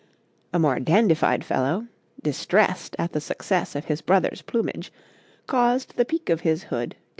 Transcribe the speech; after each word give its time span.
A 0.51 0.57
more 0.57 0.79
dandified 0.79 1.43
fellow, 1.45 1.85
distressed 2.23 2.95
at 2.97 3.11
the 3.11 3.21
success 3.21 3.75
of 3.75 3.85
his 3.85 4.01
brother's 4.01 4.41
plumage, 4.41 4.91
caused 5.45 5.95
the 5.95 6.05
peak 6.05 6.27
of 6.27 6.41
his 6.41 6.63
hood 6.63 6.71
to 6.89 6.95
be 6.95 6.95
made 6.95 6.99
long. 6.99 7.07